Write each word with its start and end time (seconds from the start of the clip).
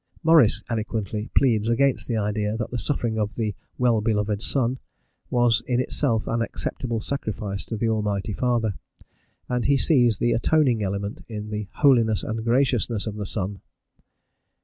Maurice 0.23 0.63
eloquently 0.67 1.29
pleads 1.35 1.69
against 1.69 2.07
the 2.07 2.17
idea 2.17 2.57
that 2.57 2.71
the 2.71 2.79
suffering 2.79 3.19
of 3.19 3.35
the 3.35 3.53
"well 3.77 4.01
beloved 4.01 4.41
Son" 4.41 4.79
was 5.29 5.61
in 5.67 5.79
itself 5.79 6.25
an 6.25 6.41
acceptable 6.41 6.99
sacrifice 6.99 7.63
to 7.65 7.77
the 7.77 7.87
Almighty 7.87 8.33
Father, 8.33 8.73
and 9.47 9.65
he 9.65 9.77
sees 9.77 10.17
the 10.17 10.31
atoning 10.31 10.81
element 10.81 11.23
in 11.29 11.51
the 11.51 11.67
"holiness 11.73 12.23
and 12.23 12.43
graciousness 12.43 13.05
of 13.05 13.13
the 13.15 13.27
Son." 13.27 13.61